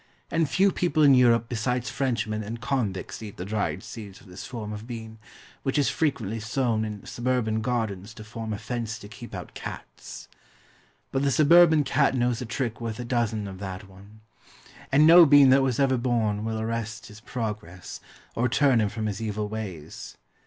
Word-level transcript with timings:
And 0.31 0.49
few 0.49 0.71
people 0.71 1.03
in 1.03 1.13
Europe 1.13 1.47
besides 1.47 1.91
Frenchmen 1.91 2.41
and 2.41 2.59
convicts 2.59 3.21
eat 3.21 3.37
the 3.37 3.45
dried 3.45 3.83
seeds 3.83 4.19
of 4.19 4.25
this 4.25 4.47
form 4.47 4.73
of 4.73 4.87
bean, 4.87 5.19
which 5.61 5.77
is 5.77 5.91
frequently 5.91 6.39
sown 6.39 6.83
in 6.83 7.05
suburban 7.05 7.61
gardens 7.61 8.15
to 8.15 8.23
form 8.23 8.51
a 8.51 8.57
fence 8.57 8.97
to 8.97 9.07
keep 9.07 9.35
out 9.35 9.53
cats. 9.53 10.27
But 11.11 11.21
the 11.21 11.29
suburban 11.29 11.83
cat 11.83 12.15
knows 12.15 12.41
a 12.41 12.47
trick 12.47 12.81
worth 12.81 12.99
a 12.99 13.05
dozen 13.05 13.47
of 13.47 13.59
that 13.59 13.87
one; 13.87 14.21
and 14.91 15.05
no 15.05 15.23
bean 15.27 15.51
that 15.51 15.61
was 15.61 15.79
ever 15.79 15.97
born 15.97 16.43
will 16.45 16.59
arrest 16.59 17.05
his 17.05 17.19
progress, 17.19 18.01
or 18.33 18.49
turn 18.49 18.81
him 18.81 18.89
from 18.89 19.05
his 19.05 19.21
evil 19.21 19.49
ways. 19.49 20.17